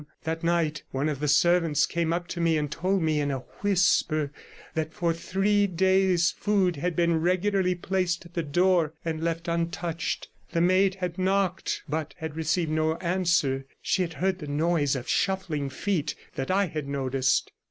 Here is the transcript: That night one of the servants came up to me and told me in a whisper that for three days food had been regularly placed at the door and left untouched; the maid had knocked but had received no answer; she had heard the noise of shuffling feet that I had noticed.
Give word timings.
That 0.23 0.43
night 0.43 0.81
one 0.89 1.07
of 1.09 1.19
the 1.19 1.27
servants 1.27 1.85
came 1.85 2.11
up 2.11 2.27
to 2.29 2.41
me 2.41 2.57
and 2.57 2.71
told 2.71 3.03
me 3.03 3.19
in 3.19 3.29
a 3.29 3.41
whisper 3.61 4.31
that 4.73 4.95
for 4.95 5.13
three 5.13 5.67
days 5.67 6.31
food 6.31 6.77
had 6.77 6.95
been 6.95 7.21
regularly 7.21 7.75
placed 7.75 8.25
at 8.25 8.33
the 8.33 8.41
door 8.41 8.93
and 9.05 9.23
left 9.23 9.47
untouched; 9.47 10.29
the 10.53 10.59
maid 10.61 10.95
had 10.95 11.19
knocked 11.19 11.83
but 11.87 12.15
had 12.17 12.35
received 12.35 12.71
no 12.71 12.95
answer; 12.95 13.67
she 13.79 14.01
had 14.01 14.13
heard 14.13 14.39
the 14.39 14.47
noise 14.47 14.95
of 14.95 15.07
shuffling 15.07 15.69
feet 15.69 16.15
that 16.33 16.49
I 16.49 16.65
had 16.65 16.87
noticed. 16.87 17.51